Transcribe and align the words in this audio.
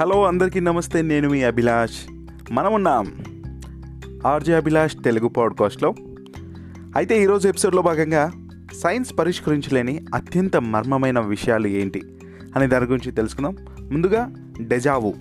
Hello 0.00 0.24
అందరికీ 0.24 0.60
నమస్తే 0.60 1.02
నేను 1.02 1.30
మీ 1.30 1.42
అభిలాష్. 1.42 2.12
మనం 2.52 2.74
ఉన్నాం 2.74 3.12
ఆర్జే 4.26 4.54
అభిలాష్ 4.54 4.96
తెలుగు 5.04 5.28
పాడ్కాస్ట్లో. 5.28 5.94
అయితే 6.96 7.22
ఈరోజు 7.22 7.48
ఎపిసోడ్లో 7.48 7.82
భాగంగా 7.82 8.32
సైన్స్ 8.82 9.18
పరిష్కరించలేని 9.18 10.06
అత్యంత 10.14 10.56
మర్మమైన 10.56 11.20
విషయాలు 11.20 11.66
ఏంటి 11.66 12.02
అనే 12.56 12.66
దాని 12.66 12.84
గురించి 12.84 13.12
తెలుసుకుందాం. 13.12 13.56
ముందుగా 13.92 14.34
డెజావు 14.60 15.14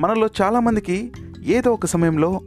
మనలో 0.00 0.28
చాలామందికి 0.42 1.12
ఏదో 1.44 1.72
ఒక 1.72 1.86
సమయంలో 1.86 2.40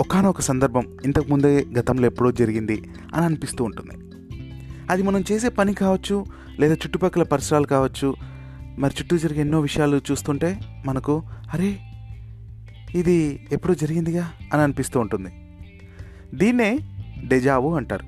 ఒకానొక 0.00 0.40
సందర్భం 0.40 0.98
ఇంతకుముందే 1.04 1.66
గతంలో 1.78 2.06
ఎప్పుడో 2.06 2.32
జరిగింది 2.32 2.90
అని 3.14 3.24
అనిపిస్తూ 3.24 3.64
ఉంటుంది. 3.64 3.92
అది 4.90 5.02
మనం 5.02 5.24
చేసే 5.32 5.48
పని 5.48 5.74
కావచ్చు 5.74 6.24
లేదా 6.60 6.74
చుట్టుపక్కల 6.74 7.22
పరిసరాలు 7.22 7.66
కావచ్చు 7.66 8.29
మరి 8.78 8.94
చుట్టూ 8.98 9.18
జరిగే 9.18 9.40
ఎన్నో 9.40 9.60
విషయాలు 9.60 10.00
చూస్తుంటే 10.10 10.60
మనకు 10.86 11.22
అరే 11.54 11.78
ఇది 12.94 13.40
ఎప్పుడో 13.52 13.74
జరిగిందిగా 13.74 14.32
అని 14.52 14.62
అనిపిస్తూ 14.62 15.00
ఉంటుంది. 15.00 15.30
దీన్నే 16.34 16.78
డెజావు 17.24 17.74
అంటారు. 17.74 18.04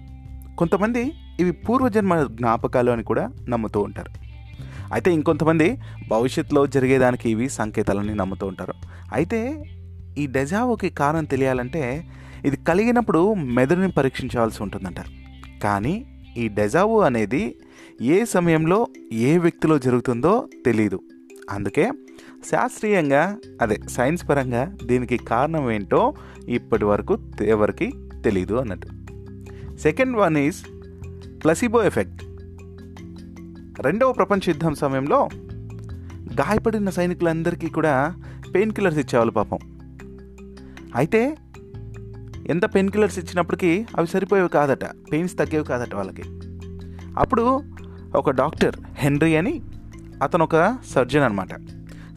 కొంతమంది 0.58 1.12
ఇవి 1.40 1.52
పూర్వజన్మ 1.52 2.22
జ్ఞాపకాలు 2.22 2.90
అని 2.90 3.02
కూడా 3.02 3.32
నమ్ముతూ 3.48 3.80
ఉంటారు. 3.80 4.10
అయితే 4.92 5.14
ఇంకొంతమంది 5.14 5.78
భవిష్యత్తులో 6.08 6.66
జరిగేదానికి 6.66 7.30
ఇవి 7.30 7.48
సంకేతాలని 7.48 8.14
నమ్ముతూ 8.14 8.46
ఉంటారు. 8.46 8.74
అయితే 9.12 9.64
ఈ 10.18 10.26
డెజావోకి 10.26 10.90
కారణం 10.90 11.24
తెలియాలంటే 11.24 12.06
ఇది 12.44 12.56
కలిగినప్పుడు 12.56 13.34
మెదడుని 13.34 13.90
పరీక్షించాల్సి 13.90 14.62
ఉంటుందంట 14.62 15.00
కానీ 15.62 16.06
ఈ 16.36 16.48
డెజావు 16.48 17.00
అనేది 17.00 17.56
ఏ 18.02 18.24
సమయంలో 18.24 18.86
ఏ 19.12 19.38
వ్యక్తిలో 19.38 19.78
జరుగుతుందో 19.78 20.48
తెలియదు 20.64 21.00
అందుకే 21.50 21.90
శాస్త్రీయంగా 22.44 23.36
అదే 23.62 23.80
సైన్స్ 23.88 24.28
పరంగా 24.28 24.76
దీనికి 24.84 25.16
కారణం 25.16 25.70
ఏంటో 25.70 26.14
ఇప్పటి 26.48 26.84
వరకు 26.84 27.18
ఎవరికి 27.44 27.92
తెలియదు 28.24 28.54
అన్నట్టు. 28.54 28.88
Second 29.78 30.16
one 30.16 30.36
is 30.36 30.62
placebo 31.44 31.82
effect. 31.82 32.24
రెండవ 33.82 34.12
ప్రపంచ 34.12 34.40
యుద్ధం 34.48 34.74
సమయంలో 34.74 35.28
గాయపడిన 36.32 36.90
సైనికులందరికీ 36.90 37.68
కూడా 37.68 38.14
పెయిన్ 38.54 38.72
కిల్లర్స్ 38.72 38.98
ఇచ్చేవాళ్ళు 38.98 39.32
పాపం. 39.32 39.58
అయితే 40.96 41.36
ఎంత 42.46 42.64
పెయిన్ 42.64 42.90
కిల్లర్స్ 42.90 43.18
ఇచ్చినప్పటికీ 43.18 43.86
అవి 43.96 44.06
సరిపోయేవి 44.06 44.48
కాదట 44.48 44.84
పెయిన్స్ 44.84 45.38
తగ్గేవి 45.38 45.64
కాదట 45.64 45.94
వాళ్ళకి. 45.94 46.22
అప్పుడు 47.18 47.62
ఒక 48.16 48.30
డాక్టర్ 48.30 48.76
హెన్రీ 48.94 49.36
అని 49.36 49.62
అతను 50.22 50.44
ఒక 50.44 50.78
సర్జన్ 50.86 51.22
అనమాట 51.22 51.48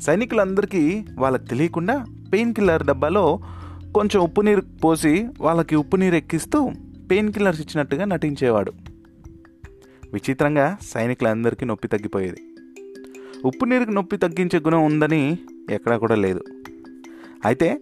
సైనికులందరికీ 0.01 1.05
వాళ్ళకి 1.17 1.45
తెలియకుండా 1.45 2.05
పెయిన్ 2.33 2.53
కిల్లర్ 2.53 2.85
డబ్బాలో 2.85 3.39
కొంచెం 3.95 4.23
ఉప్పు 4.23 4.41
నీరు 4.41 4.61
పోసి 4.83 5.27
వాళ్ళకి 5.41 5.75
ఉప్పు 5.75 5.95
నీరు 5.95 6.15
ఎక్కిస్తూ 6.15 6.71
పెయిన్ 7.11 7.33
కిల్లర్స్ 7.33 7.61
ఇచ్చినట్టుగా 7.61 8.05
నటించేవాడు. 8.05 8.73
విచిత్రంగా 10.13 10.77
సైనికులందరికీ 10.81 11.65
నొప్పి 11.65 11.87
తగ్గిపోయేది. 11.87 12.37
ఉప్పు 13.45 13.65
నీరుకి 13.65 13.91
నొప్పి 13.91 14.17
తగ్గించే 14.17 14.59
గుణం 14.59 14.85
ఉందని 14.85 15.37
ఎక్కడా 15.69 15.97
కూడా 15.97 16.15
లేదు. 16.15 16.43
అయితే 17.45 17.79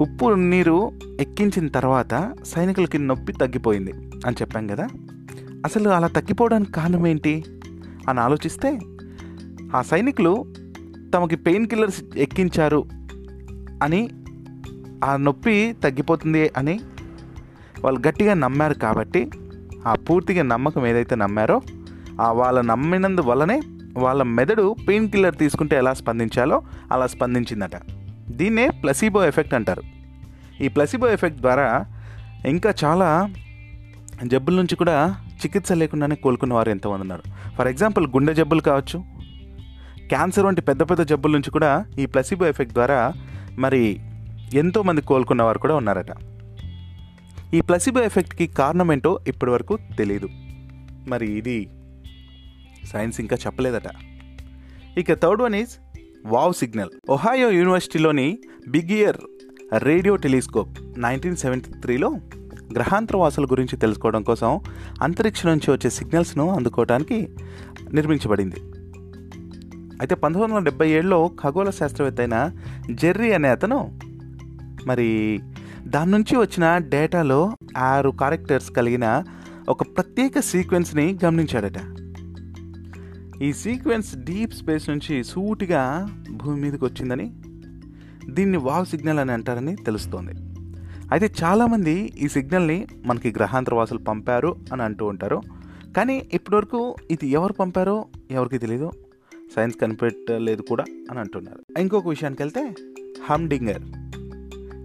ఉప్పు 0.00 0.34
నీరు 0.34 0.92
ఎక్కించిన 1.20 1.68
తర్వాత 1.68 2.34
సైనికులకి 2.44 2.98
నొప్పి 2.98 3.32
తగ్గిపోయింది 3.32 3.92
అని 4.26 4.36
చెప్పాం 4.40 4.66
కదా? 4.66 4.88
అసలు 5.68 5.88
అలా 5.88 6.06
తగ్గిపోవడానికి 6.06 6.72
కారణం 6.72 7.06
ఏంటి 7.06 7.44
అని 8.08 8.20
ఆలోచిస్తే 8.20 8.80
ఆ 9.76 9.82
సైనికులు 9.82 10.54
తమకి 11.14 11.36
పెయిన్ 11.36 11.66
కిల్లర్స్ 11.66 12.02
ఎక్కించారు 12.16 12.84
అని 13.82 14.10
ఆ 15.04 15.16
నొప్పి 15.16 15.76
తగ్గిపోతుంది 15.84 16.50
అని 16.56 16.80
వాళ్ళు 17.80 18.08
గట్టిగా 18.08 18.34
నమ్మారు 18.34 18.74
కాబట్టి 18.74 19.30
ఆ 19.86 19.94
పూర్తిగా 19.94 20.42
నమ్మకం 20.42 20.86
ఏదైతే 20.86 21.16
నమ్మారో 21.16 21.60
ఆ 22.20 22.32
వాళ్ళ 22.32 22.60
నమ్మినందు 22.60 23.20
వల్లనే 23.20 23.62
వాళ్ళ 23.96 24.22
మెదడు 24.22 24.76
పెయిన్ 24.88 25.10
కిల్లర్ 25.10 25.36
తీసుకుంటే 25.36 25.76
ఎలా 25.76 25.94
స్పందించాలో 25.94 26.62
అలా 26.92 27.06
స్పందించిందట. 27.06 27.76
దీన్నే 28.30 28.70
ప్లసీబో 28.70 29.24
ఎఫెక్ట్ 29.24 29.54
అంటారు. 29.54 29.82
ఈ 30.60 30.68
ప్లసీబో 30.68 31.08
ఎఫెక్ట్ 31.08 31.40
ద్వారా 31.40 31.84
ఇంకా 32.46 32.74
చాలా 32.84 33.30
జబ్బుల 34.26 34.56
నుంచి 34.56 34.76
కూడా 34.76 35.24
చికిత్స 35.44 35.72
లేకుండానే 35.72 36.14
కోలుకున్న 36.14 36.54
వారు 36.54 36.70
ఎంతమంది 36.70 37.00
ఉన్నారు. 37.00 37.22
ఫర్ 37.56 37.68
ఎగ్జాంపుల్ 37.68 38.06
గుండె 38.06 38.34
జబ్బులు 38.34 38.60
కావచ్చు. 38.60 39.04
క్యాన్సర్ 40.08 40.46
వంటి 40.46 40.60
పెద్ద 40.60 40.82
పెద్ద 40.82 41.02
జబ్బుల 41.02 41.32
నుంచి 41.32 41.50
కూడా 41.50 41.86
ఈ 41.98 42.06
ప్లసిబో 42.06 42.46
ఎఫెక్ట్ 42.46 42.74
ద్వారా 42.74 43.12
మరి 43.58 44.00
ఎంతోమంది 44.54 45.02
కోలుకున్నవారు 45.02 45.58
కూడా 45.58 45.74
ఉన్నారట. 45.74 46.12
ఈ 47.54 47.60
ప్లసిబో 47.60 48.00
ఎఫెక్ట్కి 48.00 48.46
కారణం 48.46 48.92
ఏంటో 48.92 49.20
ఇప్పటి 49.28 49.52
వరకు 49.52 49.78
తెలియదు 49.98 50.28
మరి 51.08 51.32
ఇది 51.38 51.70
సైన్స్ 52.92 53.20
ఇంకా 53.20 53.36
చెప్పలేదట. 53.46 53.88
ఇక 54.98 55.12
third 55.12 55.42
one 55.42 55.54
is 55.54 55.74
wow 56.26 56.54
signal. 56.54 56.90
Ohio 57.10 57.50
యూనివర్సిటీలోని 57.50 58.38
big 58.68 58.90
ear 58.90 59.16
radio 59.78 60.16
telescope 60.16 60.78
nineteen 60.98 61.36
seventy 61.36 61.70
త్రీలో 61.80 62.10
గ్రహాంతర 62.72 63.16
వాసుల 63.16 63.44
గురించి 63.44 63.76
తెలుసుకోవడం 63.76 64.22
కోసం 64.22 64.60
అంతరిక్షం 65.02 65.48
నుంచి 65.48 65.70
వచ్చే 65.70 65.90
సిగ్నల్స్ను 65.90 66.50
అందుకోవడానికి 66.50 67.28
నిర్మించబడింది. 67.92 68.60
అయితే 69.98 70.14
పంతొమ్మిది 70.14 70.54
వందల 70.54 70.64
డెబ్బై 70.64 70.90
ఏడులో 70.90 71.30
ఖగోళ 71.42 71.70
శాస్త్రవేత్త 71.70 72.20
అయిన 72.20 72.50
జెర్రీ 72.90 73.32
అనే 73.32 73.48
అతను 73.48 73.98
మరి 74.86 75.40
దాని 75.86 76.10
నుంచి 76.10 76.36
వచ్చిన 76.36 76.78
డేటాలో 76.78 77.56
ఆరు 77.76 78.10
క్యారెక్టర్స్ 78.10 78.70
కలిగిన 78.70 79.24
ఒక 79.68 79.82
ప్రత్యేక 79.82 80.40
సీక్వెన్స్ని 80.40 81.18
గమనించాడట. 81.24 81.78
ఈ 83.42 83.52
సీక్వెన్స్ 83.52 84.16
డీప్ 84.16 84.52
స్పేస్ 84.52 84.90
నుంచి 84.90 85.24
సూటిగా 85.24 86.08
భూమి 86.30 86.60
మీదకి 86.60 86.84
వచ్చిందని 86.84 87.32
దీన్ని 88.30 88.56
వావ్ 88.56 88.86
సిగ్నల్ 88.86 89.18
అని 89.18 89.32
అంటారని 89.32 89.76
తెలుస్తోంది. 89.76 90.47
అయితే 91.12 91.30
చాలామంది 91.44 92.12
ఈ 92.20 92.28
సిగ్నల్ని 92.28 92.86
మనకి 93.04 93.34
గ్రహాంతరవాసులు 93.36 93.98
పంపారు 93.98 94.56
అని 94.72 94.82
అంటూ 94.82 95.06
ఉంటారు. 95.06 95.40
కానీ 95.96 96.28
ఇప్పటివరకు 96.32 96.96
ఇది 97.10 97.28
ఎవరు 97.28 97.52
పంపారో 97.52 98.06
ఎవరికి 98.30 98.58
తెలియదు 98.58 98.90
సైన్స్ 99.56 99.78
కనిపెట్టలేదు 99.78 100.62
కూడా 100.62 100.84
అని 101.10 101.20
అంటున్నారు. 101.20 101.80
ఇంకొక 101.80 102.08
విషయానికి 102.08 102.42
వెళ్తే 102.42 102.74
హమ్ 103.30 103.48
డింగర్ 103.48 103.82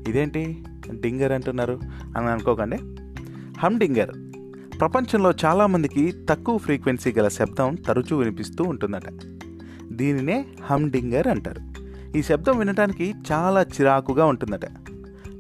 ఇదేంటి? 0.10 0.64
డింగర్ 0.92 1.32
అంటున్నారు 1.32 1.80
అని 2.18 2.30
అనుకోకండి. 2.30 2.76
హమ్ 3.60 3.80
డింగర్ 3.80 4.12
ప్రపంచంలో 4.80 5.34
చాలామందికి 5.46 6.14
తక్కువ 6.30 6.58
ఫ్రీక్వెన్సీ 6.58 7.12
గల 7.12 7.28
శబ్దం 7.28 7.76
తరచూ 7.76 8.18
వినిపిస్తూ 8.18 8.64
ఉంటుందట. 8.64 9.10
దీనినే 9.92 10.46
హమ్ 10.64 10.92
డింగర్ 10.92 11.28
అంటారు. 11.28 11.62
ఈ 12.18 12.24
శబ్దం 12.24 12.58
వినడానికి 12.58 13.14
చాలా 13.32 13.62
చిరాకుగా 13.62 14.26
ఉంటుందట. 14.26 14.93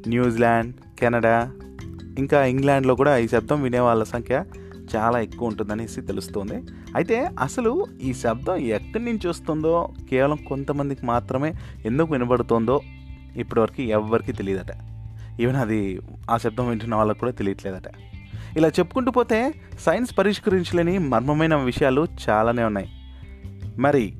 న్యూజిలాండ్ 0.08 0.76
కెనడా 1.00 1.52
ఇంకా 2.18 2.46
ఇంగ్లాండ్లో 2.46 2.96
కూడా 2.96 3.18
ఈ 3.18 3.28
శబ్దం 3.28 3.62
వినే 3.62 3.80
వాళ్ళ 3.80 4.04
సంఖ్య 4.04 4.44
చాలా 4.96 5.20
ఎక్కువ 5.20 5.48
ఉంటుందనేసి 5.48 6.02
తెలుస్తుంది. 6.02 6.64
అయితే 6.96 7.30
అసలు 7.40 7.86
ఈ 8.02 8.14
శబ్దం 8.14 8.56
ఎక్కడి 8.56 9.06
నుంచి 9.06 9.28
వస్తుందో 9.28 9.90
కేవలం 10.10 10.36
కొంతమందికి 10.36 11.06
మాత్రమే 11.06 11.54
ఎందుకు 11.86 12.14
వినబడుతుందో 12.14 12.82
ఇప్పటివరకు 13.36 13.82
ఎవ్వరికి 13.82 14.32
తెలియదట. 14.32 14.76
ఈవెన్ 15.40 15.58
అది 15.58 16.00
ఆ 16.32 16.38
శబ్దం 16.38 16.70
వింటున్న 16.70 16.96
వాళ్ళకు 16.96 17.20
కూడా 17.20 17.32
తెలియట్లేదట. 17.32 17.84
ఇలా 18.58 18.68
చెప్పుకుంటూ 18.68 19.12
పోతే 19.12 19.54
సైన్స్ 19.80 20.18
పరిష్కరించలేని 20.18 20.98
మర్మమైన 20.98 21.56
విషయాలు 21.56 22.08
చాలానే 22.30 22.64
ఉన్నాయి. 22.64 22.90
మరి 23.78 24.14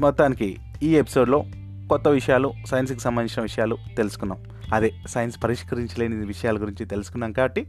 మొత్తానికి 0.00 0.56
ఈ 0.82 0.96
ఎపిసోడ్లో 0.96 1.44
కొత్త 1.92 2.08
విషయాలు 2.08 2.52
సైన్స్కి 2.66 3.00
సంబంధించిన 3.00 3.42
విషయాలు 3.42 3.76
తెలుసుకున్నాం. 3.96 4.42
అదే 4.72 4.92
సైన్స్ 5.06 5.44
పరిష్కరించలేని 5.44 6.26
విషయాల 6.26 6.62
గురించి 6.62 6.86
తెలుసుకున్నాం 6.86 7.32
కాబట్టి 7.32 7.66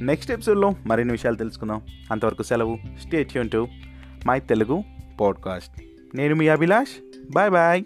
నెక్స్ట్ 0.00 0.32
ఎపిసోడ్లో 0.32 0.74
మరిన్ని 0.86 1.12
విషయాలు 1.12 1.36
తెలుసుకుందాం. 1.36 1.82
అంతవరకు 2.12 2.42
సెలవు. 2.42 2.78
Stay 3.00 3.24
tune 3.24 3.50
to 3.50 3.68
my 4.26 4.40
Telugu 4.40 4.82
podcast 5.20 5.82
నేను 6.14 6.34
మీ 6.34 6.48
అభిలాష్. 6.48 7.22
బాయ్ 7.32 7.50
బాయ్ 7.50 7.84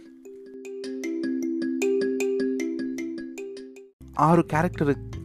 ఆరు 4.20 4.42
క్యారెక్టర్ 4.42 5.14